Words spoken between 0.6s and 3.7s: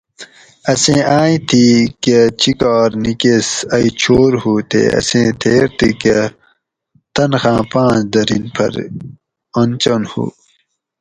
اسیں آئیں تھی کہ چِکار نِکیس